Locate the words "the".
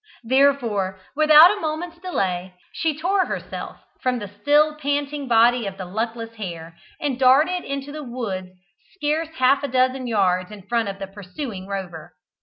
4.17-4.27, 5.77-5.85, 7.91-8.01, 10.97-11.05